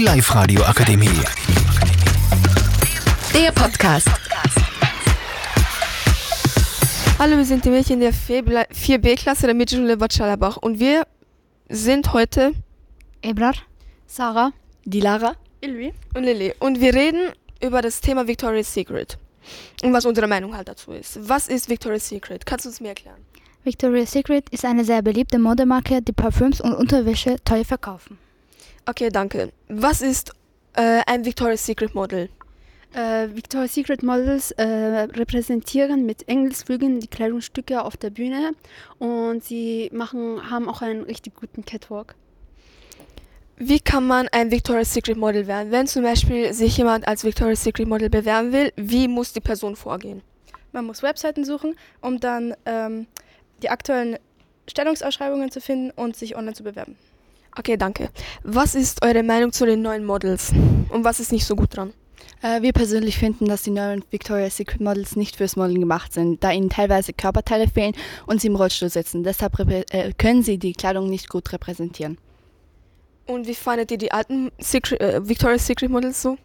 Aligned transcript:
Die 0.00 0.06
Live-Radio 0.06 0.62
Akademie. 0.62 1.10
Der 3.34 3.52
Podcast. 3.52 4.08
Hallo, 7.18 7.36
wir 7.36 7.44
sind 7.44 7.66
die 7.66 7.68
Mädchen 7.68 8.00
der 8.00 8.14
4B-Klasse 8.14 9.44
der 9.44 9.54
Mittelschule 9.54 9.98
Bad 9.98 10.14
Schallerbach 10.14 10.56
und 10.56 10.80
wir 10.80 11.06
sind 11.68 12.14
heute 12.14 12.52
Ebrar, 13.20 13.52
Sarah, 14.06 14.52
Dilara 14.86 15.34
Ilvi. 15.60 15.92
und 16.14 16.24
Lilly 16.24 16.54
und 16.60 16.80
wir 16.80 16.94
reden 16.94 17.32
über 17.62 17.82
das 17.82 18.00
Thema 18.00 18.26
Victoria's 18.26 18.72
Secret 18.72 19.18
und 19.82 19.92
was 19.92 20.06
unsere 20.06 20.26
Meinung 20.26 20.56
halt 20.56 20.68
dazu 20.68 20.92
ist. 20.92 21.28
Was 21.28 21.46
ist 21.46 21.68
Victoria's 21.68 22.08
Secret? 22.08 22.46
Kannst 22.46 22.64
du 22.64 22.70
uns 22.70 22.80
mir 22.80 22.88
erklären? 22.88 23.20
Victoria's 23.64 24.12
Secret 24.12 24.48
ist 24.48 24.64
eine 24.64 24.82
sehr 24.82 25.02
beliebte 25.02 25.38
Modemarke, 25.38 26.00
die 26.00 26.12
Parfüms 26.12 26.62
und 26.62 26.72
Unterwäsche 26.72 27.36
teuer 27.44 27.66
verkaufen. 27.66 28.16
Okay, 28.86 29.10
danke. 29.10 29.52
Was 29.68 30.02
ist 30.02 30.32
äh, 30.74 31.02
ein 31.06 31.24
Victoria's 31.24 31.64
Secret 31.64 31.94
Model? 31.94 32.28
Äh, 32.92 33.28
Victoria's 33.34 33.74
Secret 33.74 34.02
Models 34.02 34.50
äh, 34.52 34.64
repräsentieren 34.64 36.06
mit 36.06 36.28
Engelsflügeln 36.28 36.98
die 36.98 37.06
Kleidungsstücke 37.06 37.84
auf 37.84 37.96
der 37.96 38.10
Bühne 38.10 38.52
und 38.98 39.44
sie 39.44 39.90
machen, 39.92 40.50
haben 40.50 40.68
auch 40.68 40.82
einen 40.82 41.02
richtig 41.02 41.36
guten 41.36 41.64
Catwalk. 41.64 42.16
Wie 43.56 43.78
kann 43.78 44.06
man 44.06 44.26
ein 44.32 44.50
Victoria's 44.50 44.92
Secret 44.92 45.18
Model 45.18 45.46
werden? 45.46 45.70
Wenn 45.70 45.86
zum 45.86 46.02
Beispiel 46.02 46.52
sich 46.52 46.76
jemand 46.78 47.06
als 47.06 47.22
Victoria's 47.22 47.62
Secret 47.62 47.86
Model 47.86 48.10
bewerben 48.10 48.52
will, 48.52 48.72
wie 48.76 49.06
muss 49.06 49.32
die 49.32 49.40
Person 49.40 49.76
vorgehen? 49.76 50.22
Man 50.72 50.86
muss 50.86 51.02
Webseiten 51.02 51.44
suchen, 51.44 51.76
um 52.00 52.18
dann 52.18 52.54
ähm, 52.64 53.06
die 53.62 53.68
aktuellen 53.68 54.18
Stellungsausschreibungen 54.68 55.50
zu 55.50 55.60
finden 55.60 55.90
und 55.90 56.16
sich 56.16 56.36
online 56.36 56.54
zu 56.54 56.64
bewerben. 56.64 56.96
Okay, 57.56 57.76
danke. 57.76 58.10
Was 58.42 58.74
ist 58.74 59.02
eure 59.04 59.22
Meinung 59.22 59.52
zu 59.52 59.66
den 59.66 59.82
neuen 59.82 60.04
Models? 60.04 60.52
Und 60.88 61.04
was 61.04 61.20
ist 61.20 61.32
nicht 61.32 61.44
so 61.44 61.56
gut 61.56 61.76
dran? 61.76 61.92
Äh, 62.42 62.62
wir 62.62 62.72
persönlich 62.72 63.18
finden, 63.18 63.46
dass 63.46 63.62
die 63.62 63.70
neuen 63.70 64.04
Victoria's 64.10 64.56
Secret 64.56 64.80
Models 64.80 65.16
nicht 65.16 65.36
fürs 65.36 65.56
Modeln 65.56 65.80
gemacht 65.80 66.12
sind, 66.12 66.42
da 66.42 66.52
ihnen 66.52 66.70
teilweise 66.70 67.12
Körperteile 67.12 67.68
fehlen 67.68 67.94
und 68.26 68.40
sie 68.40 68.46
im 68.46 68.56
Rollstuhl 68.56 68.88
sitzen. 68.88 69.24
Deshalb 69.24 69.58
äh, 69.58 70.12
können 70.16 70.42
sie 70.42 70.58
die 70.58 70.72
Kleidung 70.72 71.10
nicht 71.10 71.28
gut 71.28 71.52
repräsentieren. 71.52 72.18
Und 73.26 73.46
wie 73.46 73.54
fandet 73.54 73.90
ihr 73.90 73.98
die 73.98 74.12
alten 74.12 74.50
Secret, 74.58 75.00
äh, 75.00 75.28
Victoria's 75.28 75.66
Secret 75.66 75.90
Models 75.90 76.22
so? 76.22 76.38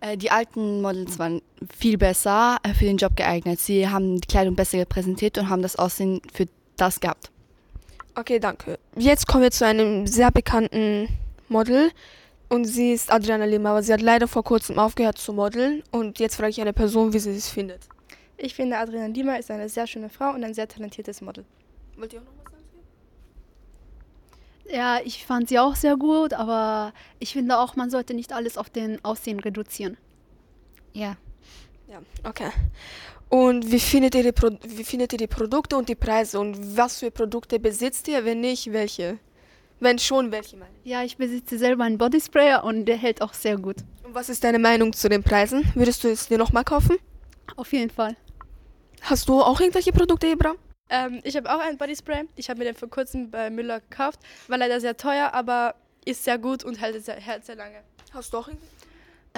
Äh, 0.00 0.16
die 0.16 0.30
alten 0.30 0.82
Models 0.82 1.18
waren 1.18 1.40
viel 1.76 1.98
besser 1.98 2.58
für 2.76 2.84
den 2.84 2.98
Job 2.98 3.16
geeignet. 3.16 3.58
Sie 3.58 3.88
haben 3.88 4.20
die 4.20 4.28
Kleidung 4.28 4.54
besser 4.54 4.78
repräsentiert 4.78 5.38
und 5.38 5.48
haben 5.48 5.62
das 5.62 5.76
Aussehen 5.76 6.20
für 6.32 6.46
das 6.76 7.00
gehabt. 7.00 7.30
Okay, 8.18 8.40
danke. 8.40 8.80
Jetzt 8.96 9.28
kommen 9.28 9.44
wir 9.44 9.52
zu 9.52 9.64
einem 9.64 10.08
sehr 10.08 10.32
bekannten 10.32 11.08
Model 11.48 11.92
und 12.48 12.64
sie 12.64 12.92
ist 12.92 13.12
Adriana 13.12 13.44
Lima, 13.44 13.70
aber 13.70 13.84
sie 13.84 13.92
hat 13.92 14.00
leider 14.00 14.26
vor 14.26 14.42
kurzem 14.42 14.76
aufgehört 14.76 15.18
zu 15.18 15.32
modeln 15.32 15.84
und 15.92 16.18
jetzt 16.18 16.34
frage 16.34 16.50
ich 16.50 16.60
eine 16.60 16.72
Person, 16.72 17.12
wie 17.12 17.20
sie 17.20 17.30
es 17.30 17.48
findet. 17.48 17.88
Ich 18.36 18.56
finde, 18.56 18.76
Adriana 18.76 19.06
Lima 19.06 19.36
ist 19.36 19.52
eine 19.52 19.68
sehr 19.68 19.86
schöne 19.86 20.08
Frau 20.08 20.30
und 20.30 20.42
ein 20.42 20.52
sehr 20.52 20.66
talentiertes 20.66 21.20
Model. 21.20 21.44
Wollt 21.96 22.12
ihr 22.12 22.18
auch 22.18 22.24
noch 22.24 22.44
was 22.44 22.50
sagen? 22.54 22.64
Ja, 24.68 24.98
ich 25.04 25.24
fand 25.24 25.48
sie 25.48 25.60
auch 25.60 25.76
sehr 25.76 25.96
gut, 25.96 26.32
aber 26.32 26.92
ich 27.20 27.34
finde 27.34 27.56
auch, 27.56 27.76
man 27.76 27.88
sollte 27.88 28.14
nicht 28.14 28.32
alles 28.32 28.58
auf 28.58 28.68
den 28.68 29.04
Aussehen 29.04 29.38
reduzieren. 29.38 29.96
Ja. 30.92 31.16
Ja, 31.90 32.00
okay. 32.24 32.50
Und 33.30 33.70
wie 33.70 33.80
findet, 33.80 34.14
ihr 34.14 34.22
die 34.22 34.32
Pro 34.32 34.50
wie 34.62 34.84
findet 34.84 35.12
ihr 35.12 35.18
die 35.18 35.26
Produkte 35.26 35.76
und 35.76 35.88
die 35.88 35.94
Preise 35.94 36.38
und 36.40 36.76
was 36.76 36.98
für 36.98 37.10
Produkte 37.10 37.58
besitzt 37.58 38.08
ihr? 38.08 38.24
Wenn 38.24 38.40
nicht, 38.40 38.72
welche? 38.72 39.18
Wenn 39.80 39.98
schon, 39.98 40.32
welche 40.32 40.56
meine 40.56 40.70
ich? 40.82 40.90
Ja, 40.90 41.02
ich 41.02 41.16
besitze 41.16 41.58
selber 41.58 41.84
einen 41.84 41.98
Bodysprayer 41.98 42.64
und 42.64 42.86
der 42.86 42.96
hält 42.96 43.22
auch 43.22 43.32
sehr 43.32 43.56
gut. 43.56 43.76
Und 44.02 44.14
was 44.14 44.28
ist 44.28 44.42
deine 44.44 44.58
Meinung 44.58 44.92
zu 44.92 45.08
den 45.08 45.22
Preisen? 45.22 45.70
Würdest 45.74 46.02
du 46.04 46.08
es 46.08 46.28
dir 46.28 46.38
nochmal 46.38 46.64
kaufen? 46.64 46.96
Auf 47.56 47.72
jeden 47.72 47.90
Fall. 47.90 48.16
Hast 49.02 49.28
du 49.28 49.40
auch 49.40 49.60
irgendwelche 49.60 49.92
Produkte, 49.92 50.26
Ebra? 50.26 50.54
Ähm, 50.90 51.20
ich 51.22 51.36
habe 51.36 51.54
auch 51.54 51.60
einen 51.60 51.78
Bodyspray. 51.78 52.24
Ich 52.36 52.48
habe 52.48 52.58
mir 52.58 52.64
den 52.64 52.74
vor 52.74 52.88
kurzem 52.88 53.30
bei 53.30 53.50
Müller 53.50 53.80
gekauft. 53.80 54.20
War 54.48 54.58
leider 54.58 54.80
sehr 54.80 54.96
teuer, 54.96 55.32
aber 55.32 55.74
ist 56.04 56.24
sehr 56.24 56.38
gut 56.38 56.64
und 56.64 56.80
hält 56.80 57.04
sehr, 57.04 57.16
hält 57.16 57.44
sehr 57.44 57.56
lange. 57.56 57.82
Hast 58.12 58.32
du 58.32 58.38
auch 58.38 58.48
irgendwie? 58.48 58.66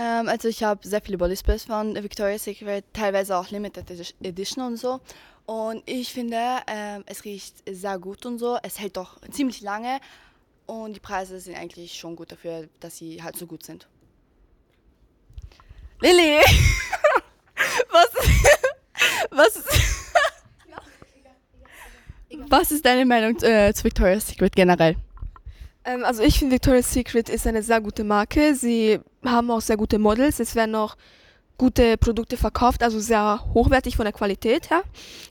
Ähm, 0.01 0.29
also 0.29 0.49
ich 0.49 0.63
habe 0.63 0.87
sehr 0.87 1.03
viele 1.03 1.19
Bodysprays 1.19 1.65
von 1.65 1.95
Victoria's 1.95 2.45
Secret, 2.45 2.85
teilweise 2.95 3.37
auch 3.37 3.51
Limited 3.51 4.15
Edition 4.23 4.65
und 4.65 4.77
so. 4.79 5.01
Und 5.45 5.83
ich 5.85 6.13
finde, 6.13 6.39
ähm, 6.69 7.05
es 7.07 7.25
riecht 7.25 7.57
sehr 7.69 7.99
gut 7.99 8.25
und 8.25 8.39
so. 8.39 8.57
Es 8.63 8.79
hält 8.79 8.97
doch 8.97 9.21
ziemlich 9.31 9.61
lange 9.61 10.01
und 10.67 10.95
die 10.95 11.01
Preise 11.01 11.39
sind 11.39 11.57
eigentlich 11.57 11.99
schon 11.99 12.17
gut 12.17 12.33
dafür, 12.33 12.69
dass 12.79 12.97
sie 12.97 13.23
halt 13.23 13.37
so 13.37 13.47
gut 13.47 13.63
sind. 13.63 13.89
Lilly! 16.01 16.39
was, 17.91 18.09
was, 19.31 19.57
ist, 19.57 19.69
was 22.49 22.71
ist 22.73 22.87
deine 22.87 23.05
Meinung 23.05 23.37
äh, 23.43 23.75
zu 23.75 23.85
Victoria's 23.85 24.29
Secret 24.29 24.57
generell? 24.57 24.97
Ähm, 25.85 26.05
also 26.05 26.23
ich 26.23 26.39
finde 26.39 26.55
Victoria's 26.55 26.93
Secret 26.93 27.29
ist 27.29 27.47
eine 27.47 27.63
sehr 27.63 27.81
gute 27.81 28.05
Marke. 28.05 28.55
Sie 28.55 29.01
haben 29.25 29.51
auch 29.51 29.61
sehr 29.61 29.77
gute 29.77 29.99
Models. 29.99 30.41
Es 30.41 30.55
werden 30.55 30.75
auch 30.75 30.97
gute 31.59 31.99
Produkte 31.99 32.39
verkauft, 32.39 32.83
also 32.83 33.01
sehr 33.01 33.45
hochwertig 33.53 33.97
von 33.97 34.05
der 34.07 34.15
Qualität 34.15 34.71
her. 34.71 34.83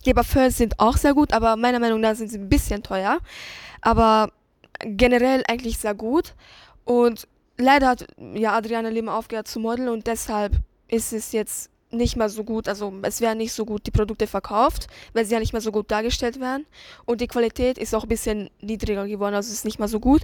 Die 0.05 0.13
Parfums 0.13 0.57
sind 0.57 0.79
auch 0.79 0.95
sehr 0.95 1.15
gut, 1.15 1.33
aber 1.33 1.55
meiner 1.55 1.79
Meinung 1.79 1.99
nach 2.01 2.15
sind 2.15 2.29
sie 2.29 2.37
ein 2.37 2.49
bisschen 2.49 2.83
teuer. 2.83 3.19
Aber 3.81 4.31
generell 4.79 5.43
eigentlich 5.47 5.79
sehr 5.79 5.95
gut. 5.95 6.35
Und 6.85 7.27
leider 7.57 7.87
hat 7.87 8.05
ja 8.35 8.53
Adriana 8.55 8.89
Lima 8.89 9.17
aufgehört 9.17 9.47
zu 9.47 9.59
modeln 9.59 9.89
und 9.89 10.05
deshalb 10.05 10.53
ist 10.87 11.13
es 11.13 11.31
jetzt 11.31 11.69
nicht 11.91 12.15
mehr 12.15 12.29
so 12.29 12.43
gut, 12.43 12.67
also 12.67 12.93
es 13.01 13.21
werden 13.21 13.39
nicht 13.39 13.53
so 13.53 13.65
gut 13.65 13.85
die 13.87 13.91
Produkte 13.91 14.27
verkauft, 14.27 14.87
weil 15.13 15.25
sie 15.25 15.33
ja 15.33 15.39
nicht 15.39 15.53
mehr 15.53 15.61
so 15.61 15.71
gut 15.71 15.89
dargestellt 15.89 16.39
werden. 16.39 16.65
Und 17.05 17.21
die 17.21 17.27
Qualität 17.27 17.77
ist 17.77 17.95
auch 17.95 18.03
ein 18.03 18.09
bisschen 18.09 18.49
niedriger 18.61 19.07
geworden, 19.07 19.35
also 19.35 19.47
es 19.47 19.53
ist 19.53 19.65
nicht 19.65 19.79
mehr 19.79 19.87
so 19.87 19.99
gut. 19.99 20.21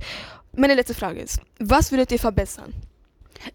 Meine 0.56 0.76
letzte 0.76 0.94
Frage 0.94 1.22
ist, 1.22 1.40
was 1.60 1.92
würdet 1.92 2.12
ihr 2.12 2.20
verbessern? 2.20 2.74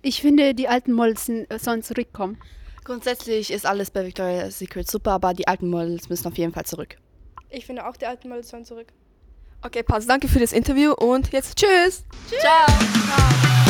Ich 0.03 0.21
finde, 0.21 0.55
die 0.55 0.69
alten 0.69 0.93
Models 0.93 1.31
sollen 1.59 1.83
zurückkommen. 1.83 2.39
Grundsätzlich 2.85 3.51
ist 3.53 3.67
alles 3.67 3.91
bei 3.91 4.05
Victoria's 4.05 4.59
Secret 4.59 4.91
super, 4.91 5.13
aber 5.13 5.35
die 5.35 5.47
alten 5.47 5.69
Models 5.69 6.09
müssen 6.09 6.27
auf 6.27 6.37
jeden 6.37 6.53
Fall 6.53 6.65
zurück. 6.65 6.97
Ich 7.51 7.67
finde 7.67 7.87
auch, 7.87 7.97
die 7.97 8.07
alten 8.07 8.29
Models 8.29 8.49
sollen 8.49 8.65
zurück. 8.65 8.89
Okay, 9.63 9.83
passt. 9.83 10.09
Danke 10.09 10.29
für 10.29 10.39
das 10.39 10.53
Interview 10.53 10.93
und 10.93 11.33
jetzt 11.33 11.57
tschüss. 11.59 12.05
tschüss. 12.29 12.41
Ciao. 12.41 13.70